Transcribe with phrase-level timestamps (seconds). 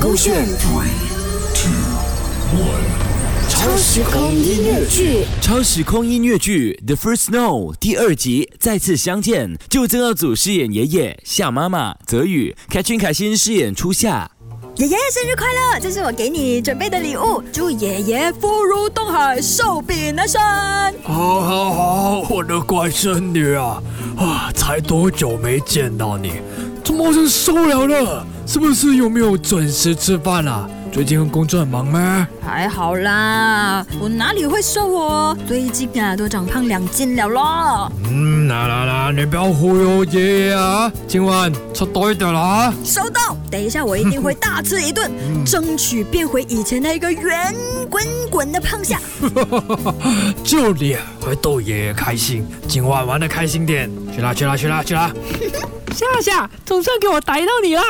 [0.00, 0.88] 勾选 Three,
[1.54, 1.70] two,
[2.58, 2.84] one.
[3.48, 5.24] 超时空音乐剧。
[5.40, 14.30] 超时空音乐剧《The First Snow》第二集再次相见，就曾耀祖饰演爷爷，夏妈妈泽宇，凯君凯欣饰演初夏。
[14.76, 15.80] 爷爷生日快乐！
[15.80, 20.92] 这是我给你准备的礼物，祝爷爷福如东海，寿比南山。
[21.04, 23.80] 好好好，我的乖孙女啊，
[24.16, 26.32] 啊，才多久没见到你，
[26.84, 28.26] 怎么就瘦了了？
[28.46, 30.68] 是不是有没有准时吃饭啊？
[30.92, 32.28] 最近工作很忙吗？
[32.40, 35.36] 还好啦，我哪里会瘦哦？
[35.48, 37.90] 最近啊，都长胖两斤了咯。
[38.08, 40.92] 嗯，啦啦啦，你不要忽悠爷爷啊！
[41.08, 42.72] 今晚吃多一点啦。
[42.84, 45.10] 收到，等一下我一定会大吃一顿，
[45.44, 47.52] 争取变回以前那个圆
[47.90, 49.00] 滚滚的胖下。
[50.44, 53.90] 就你会逗爷爷开心，今晚玩的开心点。
[54.14, 55.10] 去啦去啦去啦去啦！
[55.94, 57.82] 夏夏，总算给我逮到你了！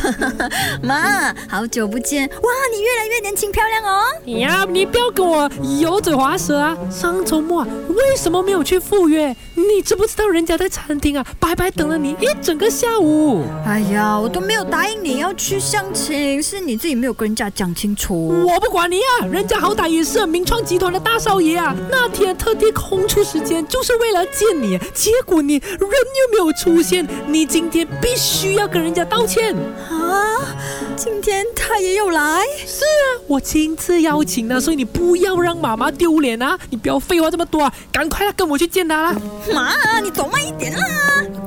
[0.82, 4.04] 妈，好久不见，哇，你越来越年轻漂亮哦。
[4.24, 5.48] 你呀，你不要跟我
[5.80, 6.76] 油嘴滑舌啊！
[6.90, 9.36] 上周末啊，为什么没有去赴约？
[9.54, 13.44] 你知不知道人家在餐厅啊，白白等了你一整个下午？
[13.66, 18.28] 哎呀，我都没有答应你要去相亲，是你自己没有跟人家讲清楚。
[18.46, 29.54] 我不管你啊，人家好歹也是名创集团的大少爷啊，那天特地空出时间就是为了见你，结果你人又没有出现，你今天必须要跟人家道歉。
[29.54, 30.56] 啊，
[30.96, 32.42] 今天他也有来。
[32.66, 36.58] 是啊，我亲自邀请的，所以你不要让妈妈丢脸啊！
[36.70, 39.16] 你不要废话这么多啊，赶快来跟我去见他啦！
[39.52, 40.86] 妈，你走慢一点啦。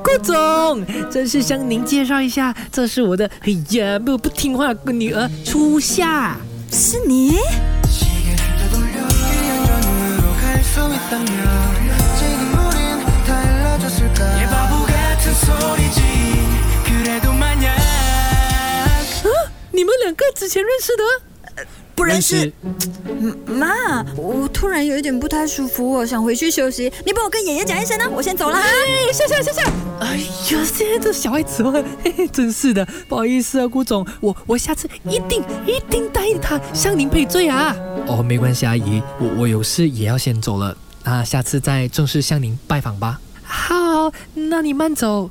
[0.03, 6.37] 顾总，正式向您介绍一下，这是我的哎呀不不听话的女儿初夏。
[6.71, 7.37] 是你？
[19.79, 21.65] 你们两个之前认识的？
[21.95, 22.51] 不认识。
[23.45, 26.91] 妈，我突然有一点不太舒服，我想回去休息。
[27.05, 28.61] 你帮我跟爷爷讲一声呢，我先走了啊。
[28.61, 29.71] 哎，夏夏夏夏！
[30.01, 30.25] 哎呀，
[30.65, 31.71] 现在这小孩子哦，
[32.03, 37.73] 嘿嘿，真是的，不好意思啊，顾总，我我下次一定一定答应他向您赔罪啊。
[38.05, 40.75] 哦，没关系，阿姨，我我有事也要先走了，
[41.05, 43.21] 那下次再正式向您拜访吧。
[43.43, 45.29] 好，那你慢走。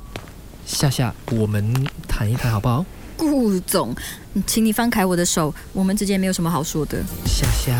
[0.65, 2.83] 夏夏，我们谈一谈好不好？
[3.19, 3.93] 顾总，
[4.47, 7.03] 请你放开我的手，我们之间没有什么好说的。
[7.25, 7.77] 夏夏。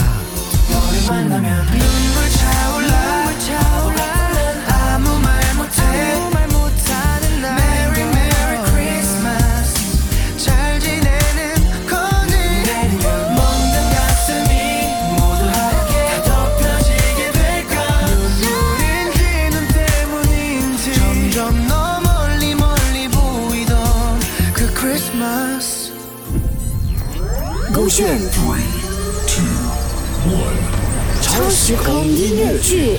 [24.79, 25.91] Christmas.
[27.73, 28.63] 勾选 three
[29.27, 29.43] two
[30.31, 32.97] one 超时空音乐剧。